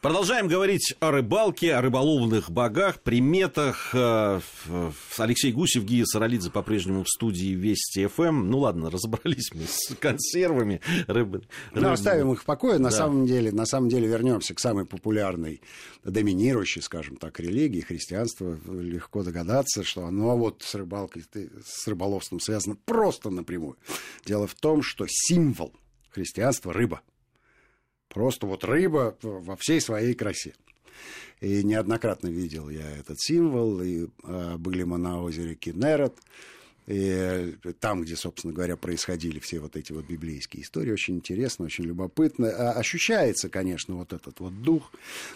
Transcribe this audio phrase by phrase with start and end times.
[0.00, 3.90] Продолжаем говорить о рыбалке, о рыболовных богах, приметах.
[3.92, 4.40] Э,
[5.16, 8.48] Алексей Гусев, Гия Саралидзе по-прежнему в студии Вести ФМ.
[8.48, 11.42] Ну ладно, разобрались мы с консервами рыбы.
[11.74, 12.78] Ну, оставим их в покое.
[12.78, 12.96] На, да.
[12.96, 15.62] самом деле, на самом деле вернемся к самой популярной,
[16.04, 18.56] доминирующей, скажем так, религии, христианства.
[18.68, 21.24] Легко догадаться, что оно вот с рыбалкой,
[21.66, 23.76] с рыболовством связано просто напрямую.
[24.24, 25.72] Дело в том, что символ
[26.12, 27.00] христианства– рыба–
[28.08, 30.54] Просто вот рыба во всей своей красе.
[31.40, 36.14] И неоднократно видел я этот символ, и э, были мы на озере Кинерет,
[36.88, 41.84] и там, где, собственно говоря, происходили все вот эти вот библейские истории, очень интересно, очень
[41.84, 42.48] любопытно.
[42.48, 44.90] А, ощущается, конечно, вот этот вот дух,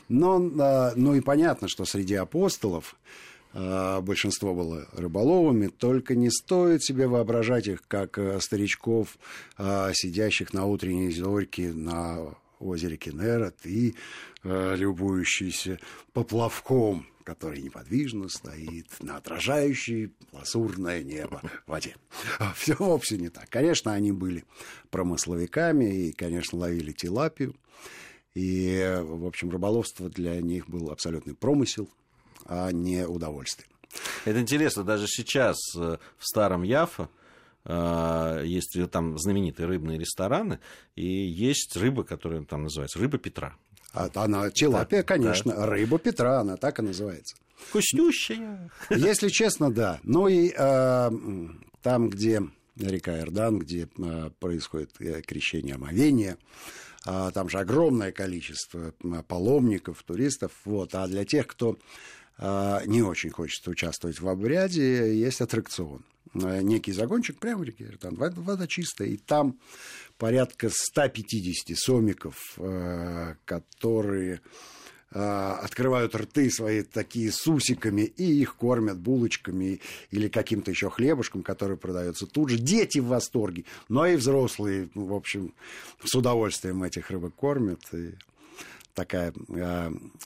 [0.09, 2.97] но, а, ну и понятно, что среди апостолов
[3.55, 9.19] большинство было рыболовами, только не стоит себе воображать их как старичков,
[9.59, 12.35] сидящих на утренней зорьке на
[12.69, 13.95] озере Кенерат и
[14.43, 15.79] э, любующийся
[16.13, 21.97] поплавком, который неподвижно стоит на отражающей лазурное небо в воде.
[22.39, 23.49] А Все вовсе не так.
[23.49, 24.45] Конечно, они были
[24.91, 27.55] промысловиками и, конечно, ловили тилапию.
[28.35, 31.89] И, в общем, рыболовство для них был абсолютный промысел,
[32.47, 33.69] а не удовольствие.
[34.25, 37.11] Это интересно, даже сейчас э, в старом Яфа
[37.65, 40.59] есть там знаменитые рыбные рестораны,
[40.97, 43.55] и есть рыба, которая там называется рыба Петра.
[43.93, 45.67] А, она тилапия, да, конечно, да.
[45.67, 47.37] рыба Петра, она так и называется.
[47.57, 48.71] Вкуснющая.
[48.91, 50.01] Если честно, да.
[50.03, 51.11] Ну и э,
[51.83, 52.43] там, где
[52.77, 56.39] река Иордан, где э, происходит э, крещение омовения,
[57.07, 58.93] э, там же огромное количество
[59.29, 60.53] паломников, туристов.
[60.65, 60.95] Вот.
[60.95, 61.79] А для тех, кто
[62.39, 66.05] э, не очень хочет участвовать в обряде, есть аттракцион.
[66.35, 68.17] Э, некий загончик прямо в реке Иртан.
[68.17, 69.59] Вода чистая, и там
[70.19, 74.41] порядка 150 сомиков, э, которые
[75.11, 79.81] э, открывают рты свои такие с усиками, и их кормят булочками
[80.11, 82.59] или каким-то еще хлебушком, который продается тут же.
[82.59, 85.55] Дети в восторге, но и взрослые, в общем,
[86.03, 87.83] с удовольствием этих рыбок кормят.
[87.93, 88.15] И
[88.95, 89.35] такая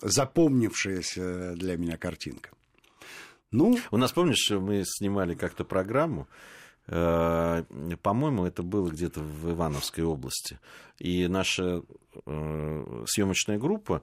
[0.03, 2.56] запомнившаяся для меня картинка.
[3.53, 6.27] Ну, у нас, помнишь, мы снимали как-то программу,
[6.89, 7.65] э,
[8.03, 10.59] по-моему, это было где-то в Ивановской области.
[10.99, 11.83] И наша
[12.27, 14.03] э, съемочная группа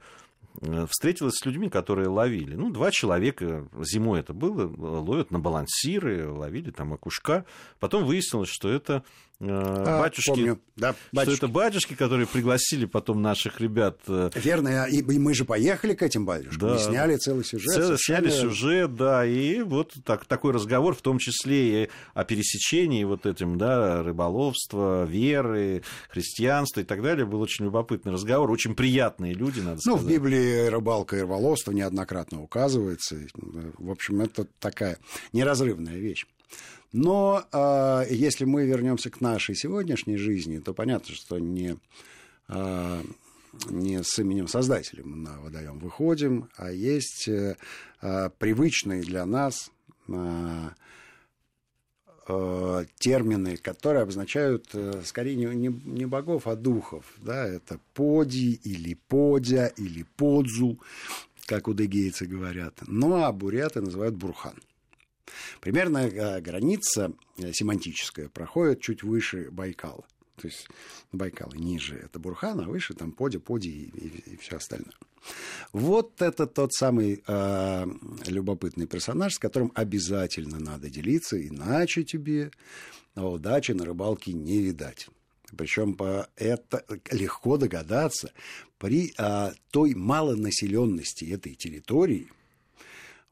[0.90, 2.56] встретилась с людьми, которые ловили.
[2.56, 7.46] Ну, два человека, зимой это было, ловят на балансиры, ловили там окушка.
[7.80, 9.04] Потом выяснилось, что это
[9.40, 10.62] э, а, батюшки, помню.
[10.76, 11.38] Да, батюшки.
[11.38, 14.00] что это батюшки, которые пригласили потом наших ребят.
[14.08, 16.76] Э, Верно, и, и мы же поехали к этим батюшкам, да.
[16.76, 17.74] и сняли целый сюжет.
[17.74, 23.04] Целый, сняли сюжет, да, и вот так, такой разговор, в том числе и о пересечении
[23.04, 29.34] вот этим, да, рыболовства, веры, христианства и так далее, был очень любопытный разговор, очень приятные
[29.34, 30.02] люди, надо сказать.
[30.02, 33.18] Ну, в Библии рыбалка и рыболовство неоднократно указывается.
[33.34, 34.98] В общем, это такая
[35.32, 36.26] неразрывная вещь.
[36.92, 41.78] Но э, если мы вернемся к нашей сегодняшней жизни, то понятно, что не,
[42.50, 43.02] э,
[43.70, 47.56] не с именем Создателя мы на водоем выходим, а есть э,
[48.38, 49.72] привычные для нас
[50.08, 50.70] э,
[52.28, 57.06] э, термины, которые обозначают э, скорее не, не, не богов, а духов.
[57.18, 57.48] Да?
[57.48, 60.80] Это поди или подя или подзу,
[61.46, 62.80] как у дегейцы говорят.
[62.88, 64.56] Ну а буряты называют бурхан.
[65.62, 70.06] Примерно э, граница семантическая проходит чуть выше Байкала.
[70.36, 70.68] То есть
[71.12, 74.94] Байкал ниже это Бурхан, а выше там Поди, Поди и, и, и все остальное.
[75.72, 77.86] Вот это тот самый э,
[78.28, 82.52] любопытный персонаж, с которым обязательно надо делиться, иначе тебе
[83.16, 85.08] удачи на рыбалке не видать.
[85.56, 85.96] Причем
[86.36, 88.32] это легко догадаться
[88.80, 92.30] при э, той малонаселенности этой территории–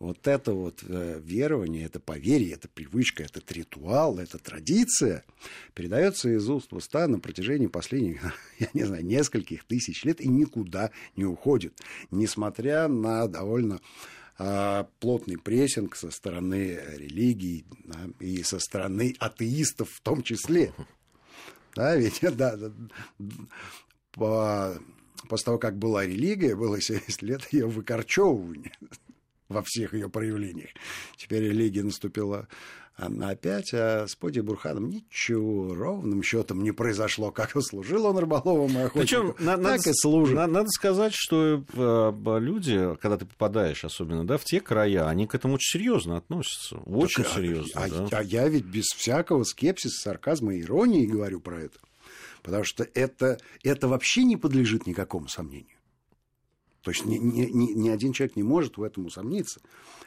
[0.02, 5.24] вот это вот э, верование, это поверье, это привычка, этот ритуал, эта традиция
[5.76, 10.28] передается из уст в уста на протяжении последних, я не знаю, нескольких тысяч лет и
[10.28, 11.80] никуда не уходит,
[12.10, 13.80] несмотря на довольно
[14.40, 20.74] а, плотный прессинг со стороны религий да, и со стороны атеистов в том числе.
[21.76, 22.58] Да, ведь да,
[24.14, 24.80] по,
[25.30, 28.74] после того, как была религия, было 70 лет ее выкорчевывания
[29.52, 30.70] во всех ее проявлениях.
[31.18, 32.48] Теперь религия наступила
[32.98, 37.32] опять, а с Поди Бурханом ничего ровным счетом не произошло.
[37.32, 40.36] Как и служил он рыболовом и охотником, Причем, так надо, и служит.
[40.36, 45.26] Надо, надо сказать, что э, люди, когда ты попадаешь, особенно да, в те края, они
[45.26, 46.78] к этому очень серьезно относятся.
[46.78, 47.82] Очень так, серьезно.
[47.82, 48.08] А, да.
[48.12, 51.80] а, а я ведь без всякого скепсиса, сарказма и иронии говорю про это.
[52.44, 55.78] Потому что это, это вообще не подлежит никакому сомнению.
[56.82, 59.62] То есть ни, ни, ни, ни один человек не может в этом усомниться.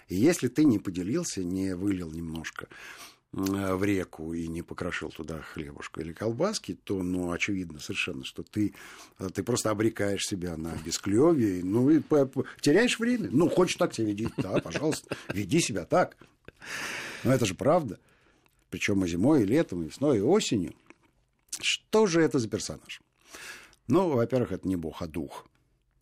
[0.08, 2.68] И если ты не поделился, не вылил немножко
[3.32, 8.74] в реку и не покрошил туда хлебушку или колбаски, то, ну, очевидно совершенно, что ты,
[9.32, 12.00] ты просто обрекаешь себя на бесклевие, ну, и
[12.60, 13.28] теряешь время.
[13.32, 16.16] Ну, хочешь так себя веди, да, пожалуйста, веди себя так.
[17.24, 17.98] Но это же правда.
[18.70, 20.74] Причем и зимой, и летом, и весной, и осенью.
[21.60, 23.00] Что же это за персонаж?
[23.88, 25.46] Ну, во-первых, это не бог, а дух.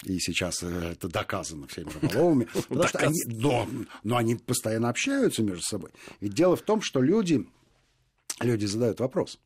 [0.03, 2.49] И сейчас э, это доказано всеми рыболовами.
[2.69, 3.69] Потому что они, но,
[4.03, 5.91] но они постоянно общаются между собой.
[6.21, 7.49] Ведь дело в том, что люди,
[8.41, 9.39] люди задают вопрос.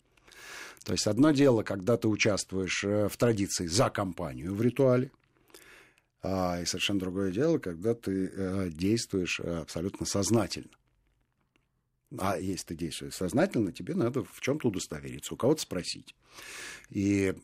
[0.85, 5.11] То есть одно дело, когда ты участвуешь э, в традиции за компанию в ритуале,
[6.23, 10.71] а, и совершенно другое дело, когда ты э, действуешь абсолютно сознательно.
[12.19, 16.15] А если ты действуешь сознательно, тебе надо в чем-то удостовериться, у кого-то спросить.
[16.89, 17.35] И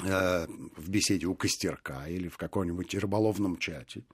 [0.00, 4.04] в беседе у костерка или в каком-нибудь рыболовном чате,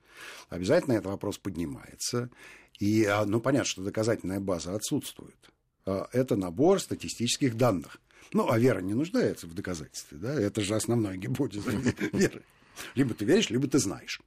[0.48, 2.31] обязательно этот вопрос поднимается.
[2.78, 5.36] И, а, ну, понятно, что доказательная база отсутствует.
[5.86, 7.98] А, это набор статистических данных.
[8.32, 10.34] Ну, а вера не нуждается в доказательстве, да?
[10.34, 11.70] Это же основная гипотеза
[12.12, 12.42] веры.
[12.94, 14.20] Либо ты веришь, либо ты знаешь.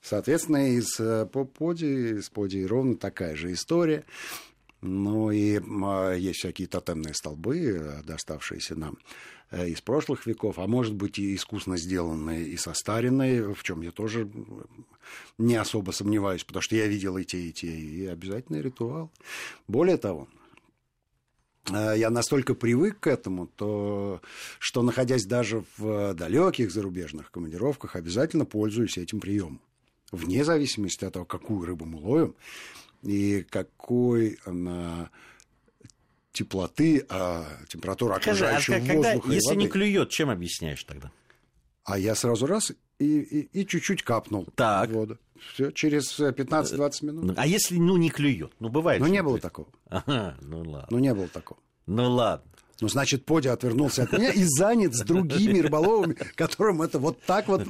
[0.00, 4.04] Соответственно, из э, поди, из поди ровно такая же история.
[4.80, 10.66] Ну и а, есть всякие тотемные столбы, э, доставшиеся нам Э, из прошлых веков, а
[10.66, 14.28] может быть и искусно сделанные и состаренные, в чем я тоже
[15.38, 19.10] не особо сомневаюсь, потому что я видел и те, и те, и обязательный ритуал.
[19.68, 20.28] Более того,
[21.70, 24.22] э, я настолько привык к этому, то,
[24.58, 29.60] что находясь даже в далеких зарубежных командировках, обязательно пользуюсь этим приемом.
[30.12, 32.34] Вне зависимости от того, какую рыбу мы ловим
[33.02, 35.10] и какой она
[36.32, 39.58] теплоты, а температура Скажи, а окружающего когда, воздуха Если воды.
[39.58, 41.10] не клюет, чем объясняешь тогда?
[41.84, 44.90] А я сразу раз и, и, и чуть-чуть капнул так.
[44.90, 45.18] в воду.
[45.54, 47.34] Все, через 15-20 минут.
[47.36, 48.52] А если ну не клюет?
[48.60, 49.00] Ну бывает.
[49.00, 49.68] Ну не было такого.
[49.88, 50.86] Ага, ну ладно.
[50.90, 51.60] Ну не было такого.
[51.86, 52.46] Ну ладно.
[52.80, 57.46] Ну, значит, Подя отвернулся от меня и занят с другими рыболовами, которым это вот так
[57.46, 57.62] вот.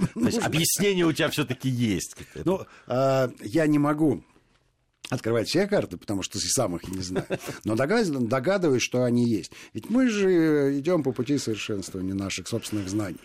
[0.42, 2.16] объяснение у тебя все-таки есть.
[2.46, 4.24] Ну, а, я не могу
[5.10, 7.26] открывать все карты, потому что сам их не знаю.
[7.64, 9.52] Но догадываюсь, что они есть.
[9.74, 13.20] Ведь мы же идем по пути совершенствования наших собственных знаний.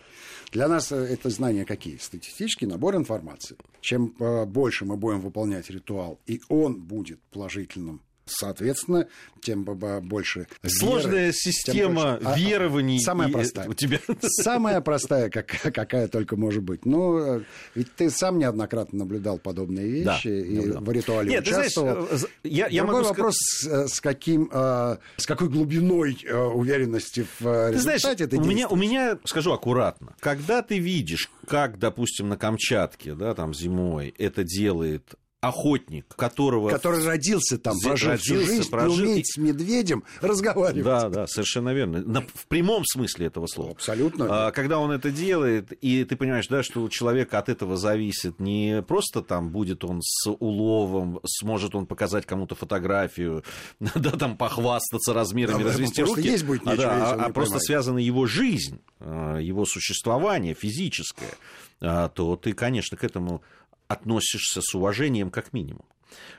[0.51, 1.97] Для нас это знания какие?
[1.97, 3.57] Статистический набор информации.
[3.81, 9.07] Чем э, больше мы будем выполнять ритуал, и он будет положительным Соответственно,
[9.41, 12.39] тем больше Сложная веры, система больше...
[12.39, 12.99] верований.
[12.99, 13.67] Самая простая.
[13.67, 13.99] У тебя...
[14.21, 16.85] Самая простая, как, какая только может быть.
[16.85, 17.43] Ну,
[17.75, 22.07] ведь ты сам неоднократно наблюдал подобные вещи да, и да, в ритуале Нет, участвовал.
[22.07, 23.85] Знаешь, э, я, я Другой могу вопрос, сказать...
[23.85, 26.17] Э, с, каким, э, с какой глубиной
[26.53, 31.29] уверенности в результате ты знаешь, ты у меня, у меня, скажу аккуратно, когда ты видишь,
[31.47, 35.15] как, допустим, на Камчатке, да, там зимой это делает
[35.47, 36.69] охотник, которого...
[36.69, 38.97] Который родился там, прожил родился, всю жизнь прожил...
[38.97, 40.83] и умеет с медведем разговаривать.
[40.83, 42.01] Да, да, совершенно верно.
[42.01, 43.71] На, в прямом смысле этого слова.
[43.71, 44.47] Абсолютно.
[44.47, 48.39] А, когда он это делает, и ты понимаешь, да, что у человека от этого зависит
[48.39, 53.43] не просто там будет он с уловом, сможет он показать кому-то фотографию,
[53.79, 57.99] да, там похвастаться размерами, да, развести руки, есть будет нечего, а, да, а просто связана
[57.99, 61.33] его жизнь, а, его существование физическое,
[61.79, 63.41] а, то ты, конечно, к этому
[63.87, 65.85] относишься с уважением как минимум.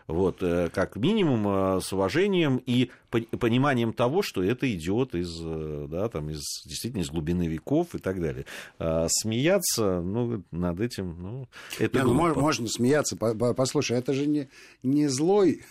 [0.07, 5.87] Вот, э, как минимум э, с уважением и пониманием того, что это идет из, э,
[5.91, 8.47] да, там, из, действительно из глубины веков и так далее.
[8.79, 11.49] А смеяться ну, над этим, ну,
[11.79, 13.17] это не, ну, можно смеяться.
[13.17, 14.49] Послушай, это же не,
[14.83, 15.63] не злой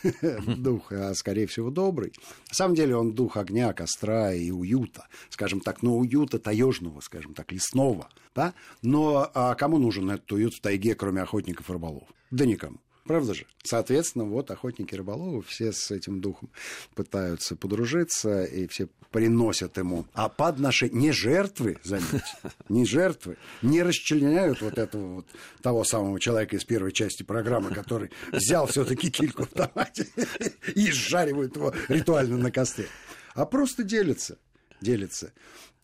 [0.45, 2.13] дух, а скорее всего добрый.
[2.49, 7.33] На самом деле он дух огня, костра и уюта, скажем так, но уюта таежного, скажем
[7.33, 8.09] так, лесного.
[8.35, 8.53] Да?
[8.83, 12.07] Но а кому нужен этот уют в тайге, кроме охотников и рыболов?
[12.29, 12.77] Да никому.
[13.07, 13.45] Правда же?
[13.63, 16.49] Соответственно, вот охотники рыболовы все с этим духом
[16.95, 20.05] пытаются подружиться, и все приносят ему.
[20.13, 22.23] А подношение не жертвы, заметьте,
[22.69, 25.27] не жертвы, не расчленяют вот этого вот
[25.61, 30.07] того самого человека из первой части программы, который взял все-таки кильку в томате
[30.75, 32.87] и сжаривает его ритуально на костре.
[33.33, 34.39] А просто делятся,
[34.81, 35.31] делятся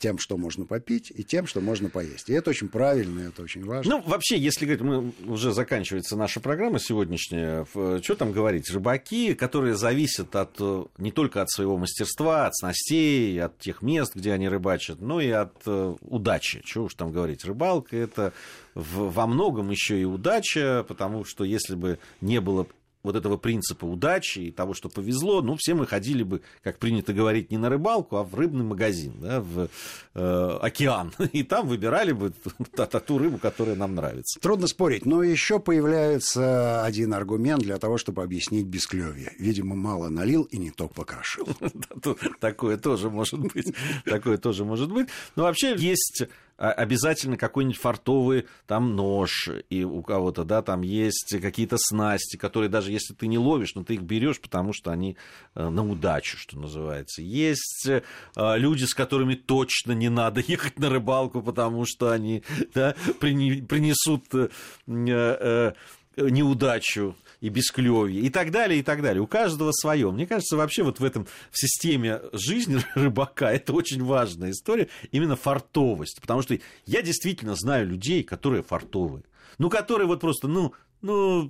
[0.03, 2.29] тем, что можно попить, и тем, что можно поесть.
[2.29, 3.97] И это очень правильно, и это очень важно.
[3.97, 9.75] Ну, вообще, если говорить, мы уже заканчивается наша программа сегодняшняя, что там говорить, рыбаки, которые
[9.75, 10.59] зависят от,
[10.97, 15.29] не только от своего мастерства, от снастей, от тех мест, где они рыбачат, но и
[15.29, 16.61] от э, удачи.
[16.65, 18.33] Чего уж там говорить, рыбалка это
[18.75, 22.67] во многом еще и удача, потому что если бы не было
[23.03, 27.13] вот этого принципа удачи и того, что повезло, ну, все мы ходили бы, как принято
[27.13, 29.69] говорить, не на рыбалку, а в рыбный магазин, да, в
[30.15, 31.13] э, океан.
[31.33, 32.33] И там выбирали бы
[33.05, 34.39] ту рыбу, которая нам нравится.
[34.39, 39.33] Трудно спорить, но еще появляется один аргумент для того, чтобы объяснить бесклевье.
[39.37, 41.47] Видимо, мало налил и не то покрошил.
[42.39, 43.73] Такое тоже может быть.
[44.05, 45.09] Такое тоже может быть.
[45.35, 46.23] Но вообще есть
[46.57, 52.91] обязательно какой-нибудь фартовый там нож, и у кого-то, да, там есть какие-то снасти, которые даже
[52.91, 55.17] если ты не ловишь, но ты их берешь, потому что они
[55.55, 57.21] э, на удачу, что называется.
[57.21, 58.01] Есть э,
[58.35, 62.43] люди, с которыми точно не надо ехать на рыбалку, потому что они
[62.73, 65.73] да, принесут э,
[66.17, 69.21] неудачу и бесклёвье, и так далее, и так далее.
[69.21, 70.11] У каждого свое.
[70.11, 75.35] Мне кажется, вообще вот в этом, в системе жизни рыбака это очень важная история, именно
[75.35, 76.21] фартовость.
[76.21, 79.23] Потому что я действительно знаю людей, которые фартовые.
[79.57, 81.49] Ну, которые вот просто, ну, ну, Э,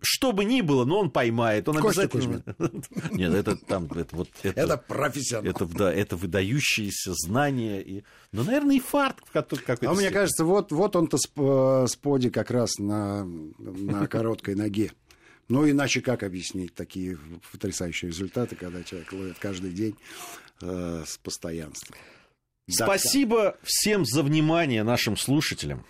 [0.00, 1.68] что бы ни было, но он поймает.
[1.68, 2.42] Он Костя обязательно...
[3.10, 3.86] Нет, это там...
[3.86, 5.50] Это, вот, это, это профессионал.
[5.50, 7.80] Это, да, это выдающиеся знания.
[7.80, 8.04] И...
[8.32, 9.90] Ну, наверное, и фарт какой-то.
[9.90, 14.92] А мне кажется, вот, вот он-то э, споди как раз на, на короткой ноге.
[15.48, 17.18] Ну, иначе как объяснить такие
[17.52, 19.96] потрясающие результаты, когда человек ловит каждый день
[20.62, 21.96] э, с постоянством?
[22.68, 23.56] Спасибо да.
[23.62, 25.84] всем за внимание нашим слушателям.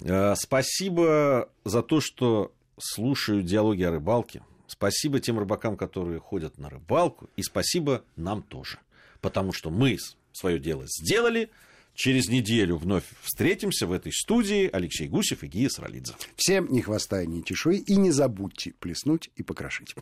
[0.00, 4.42] Э, спасибо за то, что слушаю диалоги о рыбалке.
[4.66, 7.28] Спасибо тем рыбакам, которые ходят на рыбалку.
[7.36, 8.78] И спасибо нам тоже.
[9.20, 9.98] Потому что мы
[10.32, 11.50] свое дело сделали.
[11.94, 14.68] Через неделю вновь встретимся в этой студии.
[14.72, 16.14] Алексей Гусев и Гия Саралидзе.
[16.36, 17.78] Всем ни хвоста, ни чешуи.
[17.78, 19.94] И не забудьте плеснуть и покрошить.